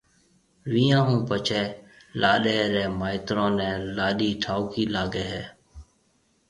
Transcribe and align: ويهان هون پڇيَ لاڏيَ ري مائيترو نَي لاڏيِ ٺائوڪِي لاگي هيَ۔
ويهان 0.71 0.97
هون 1.07 1.19
پڇيَ 1.29 1.63
لاڏيَ 2.21 2.57
ري 2.73 2.85
مائيترو 2.99 3.47
نَي 3.57 3.69
لاڏيِ 3.95 4.31
ٺائوڪِي 4.43 4.83
لاگي 4.95 5.23
هيَ۔ 5.31 5.43